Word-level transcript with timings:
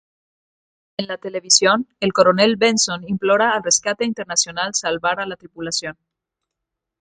En 0.97 1.05
la 1.05 1.19
televisión, 1.19 1.87
el 1.99 2.11
Coronel 2.11 2.55
Benson 2.55 3.07
implora 3.07 3.51
al 3.51 3.61
Rescate 3.61 4.03
Internacional 4.03 4.73
salvar 4.73 5.19
a 5.19 5.27
la 5.27 5.35
tripulación. 5.35 5.95